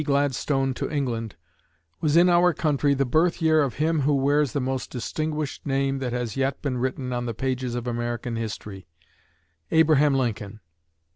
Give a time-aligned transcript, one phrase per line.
[0.03, 1.35] Gladstone to England
[1.99, 5.99] was in our country the birth year of him who wears the most distinguished name
[5.99, 8.87] that has yet been written on the pages of American history
[9.69, 10.59] ABRAHAM LINCOLN.